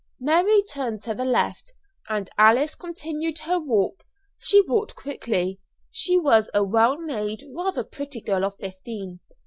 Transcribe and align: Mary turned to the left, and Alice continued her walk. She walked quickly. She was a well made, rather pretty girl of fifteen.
Mary 0.19 0.63
turned 0.63 1.03
to 1.03 1.13
the 1.13 1.23
left, 1.23 1.73
and 2.09 2.31
Alice 2.35 2.73
continued 2.73 3.37
her 3.41 3.59
walk. 3.59 4.03
She 4.39 4.59
walked 4.67 4.95
quickly. 4.95 5.59
She 5.91 6.17
was 6.17 6.49
a 6.55 6.63
well 6.63 6.97
made, 6.97 7.43
rather 7.55 7.83
pretty 7.83 8.19
girl 8.21 8.43
of 8.43 8.55
fifteen. 8.55 9.19